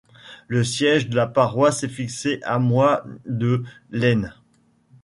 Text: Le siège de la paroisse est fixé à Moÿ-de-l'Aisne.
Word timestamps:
Le 0.47 0.63
siège 0.63 1.09
de 1.09 1.15
la 1.15 1.27
paroisse 1.27 1.83
est 1.83 1.87
fixé 1.87 2.39
à 2.41 2.57
Moÿ-de-l'Aisne. 2.57 4.33